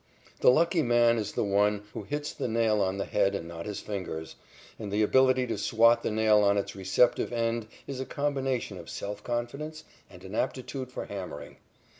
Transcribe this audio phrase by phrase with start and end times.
[0.39, 3.67] The lucky man is the one who hits the nail on the head and not
[3.67, 4.35] his fingers,
[4.79, 8.89] and the ability to swat the nail on its receptive end is a combination of
[8.89, 11.57] self confidence and an aptitude for hammering.